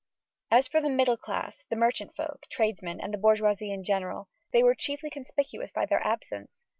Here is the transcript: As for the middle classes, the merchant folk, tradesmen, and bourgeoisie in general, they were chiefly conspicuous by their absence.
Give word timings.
As 0.49 0.67
for 0.67 0.81
the 0.81 0.89
middle 0.89 1.15
classes, 1.15 1.63
the 1.69 1.75
merchant 1.75 2.15
folk, 2.15 2.47
tradesmen, 2.49 2.99
and 2.99 3.21
bourgeoisie 3.21 3.71
in 3.71 3.83
general, 3.83 4.29
they 4.51 4.63
were 4.63 4.73
chiefly 4.73 5.11
conspicuous 5.11 5.69
by 5.69 5.85
their 5.85 6.01
absence. 6.03 6.65